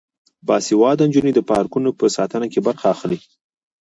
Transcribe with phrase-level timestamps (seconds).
[0.47, 3.19] باسواده نجونې د پارکونو په ساتنه کې برخه اخلي.